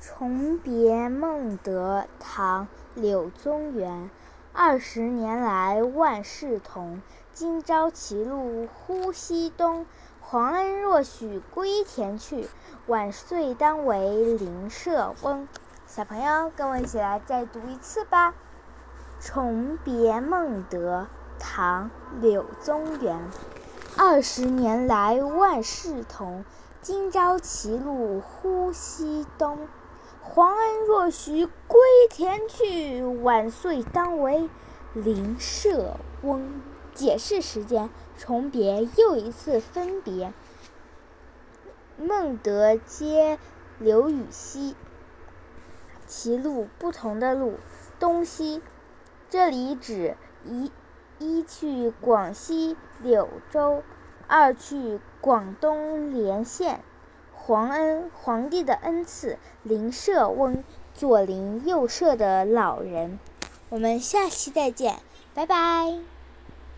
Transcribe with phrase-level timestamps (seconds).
[0.00, 2.64] 重别孟德，唐·
[2.94, 4.08] 柳宗元。
[4.50, 7.02] 二十年来万事同，
[7.34, 9.84] 今朝歧路忽西东。
[10.18, 12.48] 皇恩若许归田去，
[12.86, 15.46] 晚岁当为邻舍翁。
[15.86, 18.32] 小朋友，跟我一起来再读一次吧。
[19.20, 21.08] 重别孟德，
[21.38, 21.90] 唐·
[22.22, 23.20] 柳宗元。
[23.98, 26.42] 二十年来万事同，
[26.80, 29.68] 今朝歧路忽西东。
[30.22, 34.48] 皇恩若许归田去，晚岁当为
[34.92, 36.60] 邻舍翁。
[36.92, 37.88] 解释时间：
[38.18, 40.32] 重别又一次分别。
[41.96, 43.38] 孟德接
[43.78, 44.76] 刘禹锡。
[46.06, 47.54] 歧路不同的路，
[47.98, 48.62] 东西。
[49.30, 50.70] 这里指一
[51.18, 53.82] 一去广西柳州，
[54.26, 56.84] 二去广东连县。
[57.50, 60.62] 皇恩，皇帝的恩赐；邻舍翁，
[60.94, 63.18] 左邻右舍的老人。
[63.70, 65.00] 我们下期再见，
[65.34, 66.19] 拜拜。